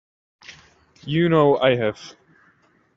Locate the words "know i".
1.29-1.75